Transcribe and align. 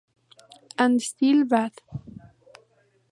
And 0.79 0.99
Still 0.99 1.45
Bad". 1.45 1.73